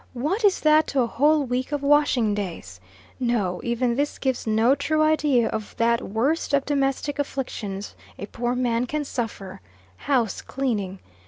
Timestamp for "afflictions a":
7.19-8.25